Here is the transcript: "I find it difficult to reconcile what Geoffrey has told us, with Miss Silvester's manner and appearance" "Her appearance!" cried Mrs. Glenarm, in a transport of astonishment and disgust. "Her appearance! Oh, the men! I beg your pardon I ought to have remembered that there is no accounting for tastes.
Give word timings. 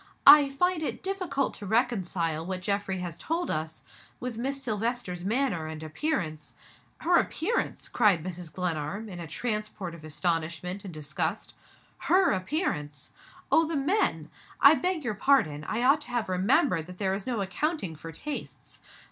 "I 0.25 0.49
find 0.49 0.81
it 0.81 1.03
difficult 1.03 1.53
to 1.53 1.67
reconcile 1.67 2.43
what 2.43 2.63
Geoffrey 2.63 2.97
has 3.01 3.19
told 3.19 3.51
us, 3.51 3.83
with 4.19 4.35
Miss 4.39 4.59
Silvester's 4.63 5.23
manner 5.23 5.67
and 5.67 5.83
appearance" 5.83 6.55
"Her 7.01 7.17
appearance!" 7.17 7.87
cried 7.87 8.23
Mrs. 8.23 8.51
Glenarm, 8.51 9.07
in 9.07 9.19
a 9.19 9.27
transport 9.27 9.93
of 9.93 10.03
astonishment 10.03 10.83
and 10.83 10.91
disgust. 10.91 11.53
"Her 12.09 12.31
appearance! 12.31 13.13
Oh, 13.51 13.67
the 13.67 13.75
men! 13.75 14.31
I 14.59 14.73
beg 14.73 15.03
your 15.03 15.13
pardon 15.13 15.63
I 15.65 15.83
ought 15.83 16.01
to 16.01 16.09
have 16.09 16.29
remembered 16.29 16.87
that 16.87 16.97
there 16.97 17.13
is 17.13 17.27
no 17.27 17.39
accounting 17.39 17.95
for 17.95 18.11
tastes. 18.11 18.79